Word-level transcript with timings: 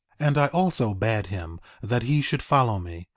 4:25 0.19 0.27
And 0.27 0.37
I 0.39 0.47
also 0.47 0.93
bade 0.95 1.27
him 1.27 1.59
that 1.83 2.01
he 2.01 2.23
should 2.23 2.41
follow 2.41 2.79
me. 2.79 3.07